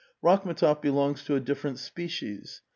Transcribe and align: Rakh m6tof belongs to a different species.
Rakh 0.23 0.45
m6tof 0.45 0.81
belongs 0.81 1.23
to 1.25 1.35
a 1.35 1.39
different 1.39 1.77
species. 1.77 2.63